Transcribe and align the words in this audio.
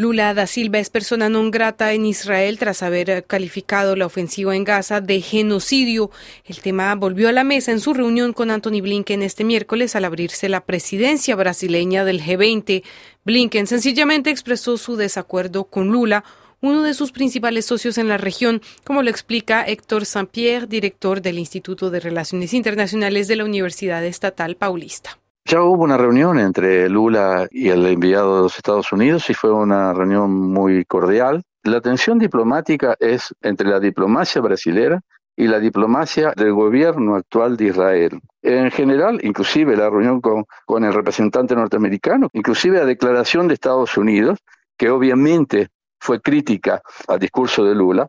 Lula 0.00 0.32
da 0.32 0.46
Silva 0.46 0.78
es 0.78 0.88
persona 0.88 1.28
non 1.28 1.50
grata 1.52 1.92
en 1.92 2.06
Israel 2.08 2.56
tras 2.56 2.82
haber 2.82 3.26
calificado 3.26 3.96
la 3.96 4.06
ofensiva 4.06 4.56
en 4.56 4.64
Gaza 4.64 5.02
de 5.02 5.20
genocidio. 5.20 6.10
El 6.46 6.62
tema 6.62 6.94
volvió 6.94 7.28
a 7.28 7.32
la 7.32 7.44
mesa 7.44 7.70
en 7.70 7.80
su 7.80 7.92
reunión 7.92 8.32
con 8.32 8.50
Anthony 8.50 8.80
Blinken 8.80 9.20
este 9.20 9.44
miércoles 9.44 9.94
al 9.94 10.06
abrirse 10.06 10.48
la 10.48 10.64
presidencia 10.64 11.36
brasileña 11.36 12.06
del 12.06 12.22
G20. 12.22 12.82
Blinken 13.26 13.66
sencillamente 13.66 14.30
expresó 14.30 14.78
su 14.78 14.96
desacuerdo 14.96 15.64
con 15.64 15.88
Lula, 15.88 16.24
uno 16.62 16.82
de 16.82 16.94
sus 16.94 17.12
principales 17.12 17.66
socios 17.66 17.98
en 17.98 18.08
la 18.08 18.16
región, 18.16 18.62
como 18.84 19.02
lo 19.02 19.10
explica 19.10 19.64
Héctor 19.64 20.06
Saint-Pierre, 20.06 20.66
director 20.66 21.20
del 21.20 21.38
Instituto 21.38 21.90
de 21.90 22.00
Relaciones 22.00 22.54
Internacionales 22.54 23.28
de 23.28 23.36
la 23.36 23.44
Universidad 23.44 24.02
Estatal 24.06 24.56
Paulista. 24.56 25.19
Ya 25.44 25.62
hubo 25.62 25.84
una 25.84 25.96
reunión 25.96 26.38
entre 26.38 26.88
Lula 26.88 27.48
y 27.50 27.70
el 27.70 27.86
enviado 27.86 28.36
de 28.36 28.42
los 28.42 28.56
Estados 28.56 28.92
Unidos 28.92 29.28
y 29.30 29.34
fue 29.34 29.52
una 29.52 29.92
reunión 29.92 30.30
muy 30.30 30.84
cordial. 30.84 31.42
La 31.64 31.80
tensión 31.80 32.18
diplomática 32.18 32.96
es 33.00 33.34
entre 33.42 33.68
la 33.68 33.80
diplomacia 33.80 34.40
brasilera 34.40 35.00
y 35.36 35.46
la 35.46 35.58
diplomacia 35.58 36.32
del 36.36 36.52
gobierno 36.52 37.16
actual 37.16 37.56
de 37.56 37.66
Israel. 37.66 38.20
En 38.42 38.70
general, 38.70 39.18
inclusive 39.22 39.76
la 39.76 39.88
reunión 39.88 40.20
con, 40.20 40.84
el 40.84 40.92
representante 40.92 41.54
norteamericano, 41.54 42.28
inclusive 42.32 42.78
la 42.78 42.84
declaración 42.84 43.48
de 43.48 43.54
Estados 43.54 43.96
Unidos, 43.96 44.38
que 44.76 44.90
obviamente 44.90 45.68
fue 45.98 46.20
crítica 46.20 46.82
al 47.08 47.18
discurso 47.18 47.64
de 47.64 47.74
Lula, 47.74 48.08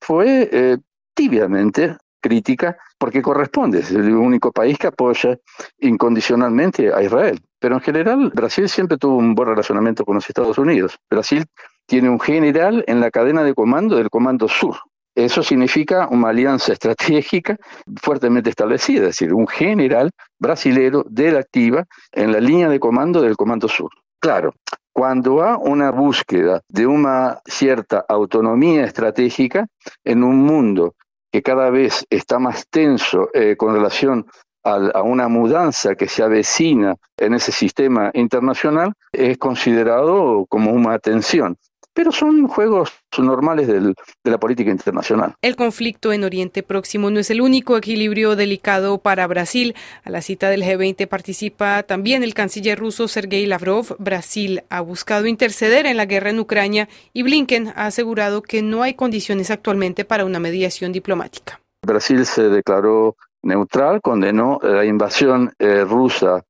fue 0.00 0.48
eh, 0.50 0.78
tibiamente 1.14 1.96
crítica 2.20 2.78
porque 3.02 3.20
corresponde, 3.20 3.80
es 3.80 3.90
el 3.90 4.14
único 4.14 4.52
país 4.52 4.78
que 4.78 4.86
apoya 4.86 5.36
incondicionalmente 5.80 6.94
a 6.94 7.02
Israel. 7.02 7.40
Pero 7.58 7.74
en 7.74 7.80
general, 7.80 8.30
Brasil 8.32 8.68
siempre 8.68 8.96
tuvo 8.96 9.16
un 9.16 9.34
buen 9.34 9.48
relacionamiento 9.48 10.04
con 10.04 10.14
los 10.14 10.28
Estados 10.28 10.56
Unidos. 10.56 10.96
Brasil 11.10 11.44
tiene 11.84 12.08
un 12.08 12.20
general 12.20 12.84
en 12.86 13.00
la 13.00 13.10
cadena 13.10 13.42
de 13.42 13.54
comando 13.54 13.96
del 13.96 14.08
Comando 14.08 14.46
Sur. 14.46 14.76
Eso 15.16 15.42
significa 15.42 16.06
una 16.12 16.28
alianza 16.28 16.72
estratégica 16.72 17.56
fuertemente 18.00 18.50
establecida, 18.50 19.00
es 19.00 19.18
decir, 19.18 19.34
un 19.34 19.48
general 19.48 20.12
brasilero 20.38 21.04
de 21.10 21.32
la 21.32 21.40
activa 21.40 21.84
en 22.12 22.30
la 22.30 22.38
línea 22.38 22.68
de 22.68 22.78
comando 22.78 23.20
del 23.20 23.36
Comando 23.36 23.66
Sur. 23.66 23.90
Claro, 24.20 24.54
cuando 24.92 25.42
hay 25.42 25.56
una 25.60 25.90
búsqueda 25.90 26.60
de 26.68 26.86
una 26.86 27.40
cierta 27.46 28.04
autonomía 28.08 28.84
estratégica 28.84 29.66
en 30.04 30.22
un 30.22 30.36
mundo 30.36 30.94
que 31.32 31.42
cada 31.42 31.70
vez 31.70 32.06
está 32.10 32.38
más 32.38 32.66
tenso 32.68 33.30
eh, 33.32 33.56
con 33.56 33.74
relación 33.74 34.26
a, 34.64 35.02
una 35.02 35.26
mudanza 35.28 35.96
que 35.96 36.06
se 36.06 36.22
avecina 36.22 36.94
en 37.16 37.34
ese 37.34 37.50
sistema 37.50 38.10
internacional, 38.14 38.92
es 39.10 39.38
considerado 39.38 40.46
como 40.48 40.70
una 40.70 40.98
tensión 40.98 41.56
pero 41.94 42.12
son 42.12 42.46
juegos 42.48 42.92
normales 43.18 43.68
de 43.68 43.94
la 44.24 44.38
política 44.38 44.70
internacional. 44.70 45.34
El 45.42 45.56
conflicto 45.56 46.12
en 46.12 46.24
Oriente 46.24 46.62
Próximo 46.62 47.10
no 47.10 47.20
es 47.20 47.30
el 47.30 47.40
único 47.40 47.76
equilibrio 47.76 48.36
delicado 48.36 48.98
para 48.98 49.26
Brasil. 49.26 49.74
A 50.04 50.10
la 50.10 50.22
cita 50.22 50.48
del 50.48 50.62
G20 50.62 51.06
participa 51.06 51.82
también 51.82 52.22
el 52.22 52.34
canciller 52.34 52.78
ruso 52.78 53.08
Sergei 53.08 53.46
Lavrov. 53.46 53.96
Brasil 53.98 54.62
ha 54.70 54.80
buscado 54.80 55.26
interceder 55.26 55.86
en 55.86 55.96
la 55.96 56.06
guerra 56.06 56.30
en 56.30 56.40
Ucrania 56.40 56.88
y 57.12 57.22
Blinken 57.22 57.68
ha 57.76 57.86
asegurado 57.86 58.42
que 58.42 58.62
no 58.62 58.82
hay 58.82 58.94
condiciones 58.94 59.50
actualmente 59.50 60.04
para 60.04 60.24
una 60.24 60.40
mediación 60.40 60.92
diplomática. 60.92 61.60
Brasil 61.84 62.24
se 62.26 62.48
declaró 62.48 63.16
neutral, 63.42 64.00
condenó 64.00 64.60
la 64.62 64.84
invasión 64.84 65.52
eh, 65.58 65.84
rusa 65.84 66.44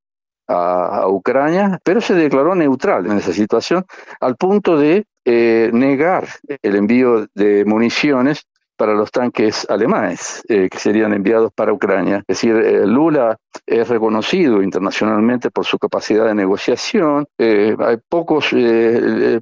a, 0.49 1.07
Ucrania, 1.09 1.79
pero 1.83 2.01
se 2.01 2.15
declaró 2.15 2.55
neutral 2.55 3.07
en 3.07 3.19
esa 3.19 3.33
situación 3.33 3.85
al 4.21 4.37
punto 4.37 4.77
de 4.77 5.07
eh, 5.25 5.71
negar 5.73 6.27
el 6.63 6.77
envío 6.77 7.27
de 7.35 7.65
municiones 7.65 8.47
para 8.77 8.95
los 8.95 9.13
tanques 9.13 9.65
alemanes 9.71 10.43
eh, 10.49 10.69
que 10.69 10.79
serían 10.79 11.13
enviados 11.13 11.53
para 11.53 11.73
Ucrania. 11.73 12.17
Es 12.27 12.41
decir, 12.41 12.57
eh, 12.57 12.85
Lula 12.85 13.37
es 13.65 13.89
reconocido 13.89 14.63
internacionalmente 14.63 15.51
por 15.51 15.65
su 15.65 15.79
capacidad 15.79 16.27
de 16.27 16.35
negociación. 16.35 17.27
hay 17.39 17.97
pocos, 18.09 18.51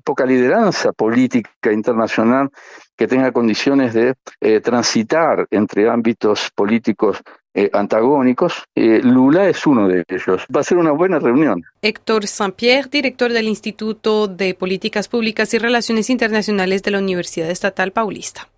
poca 0.04 0.26
lideranza 0.26 0.92
política 0.92 1.72
internacional 1.72 2.50
que 2.96 3.06
tenga 3.06 3.32
condiciones 3.32 3.94
de 3.94 4.14
transitar 4.60 5.46
entre 5.50 5.88
ámbitos 5.88 6.50
políticos 6.54 7.22
eh, 7.54 7.70
antagónicos. 7.72 8.64
Eh, 8.74 9.00
Lula 9.02 9.48
es 9.48 9.66
uno 9.66 9.88
de 9.88 10.04
ellos. 10.08 10.44
Va 10.54 10.60
a 10.60 10.64
ser 10.64 10.78
una 10.78 10.92
buena 10.92 11.18
reunión. 11.18 11.64
Héctor 11.82 12.26
Saint-Pierre, 12.26 12.88
director 12.90 13.32
del 13.32 13.48
Instituto 13.48 14.28
de 14.28 14.54
Políticas 14.54 15.08
Públicas 15.08 15.52
y 15.54 15.58
Relaciones 15.58 16.10
Internacionales 16.10 16.82
de 16.82 16.90
la 16.92 16.98
Universidad 16.98 17.50
Estatal 17.50 17.92
Paulista. 17.92 18.48